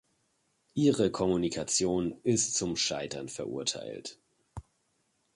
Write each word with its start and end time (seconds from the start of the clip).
Ihre 0.73 1.11
Kommunikation 1.11 2.19
ist 2.23 2.55
zum 2.55 2.75
Scheitern 2.75 3.29
verurteilt. 3.29 4.17